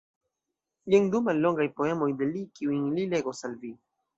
Jen 0.93 1.09
du 1.15 1.21
mallongaj 1.27 1.67
poemoj 1.81 2.09
de 2.23 2.31
li, 2.33 2.43
kiujn 2.61 2.91
li 2.97 3.07
legos 3.13 3.47
al 3.51 3.59
vi. 3.65 3.75